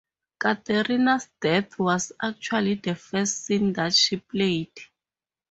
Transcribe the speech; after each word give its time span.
Katarina's 0.39 1.29
death 1.39 1.77
was 1.77 2.11
actually 2.19 2.73
the 2.73 2.95
first 2.95 3.45
scene 3.45 3.71
that 3.73 3.93
she 3.93 4.17
played. 4.17 4.71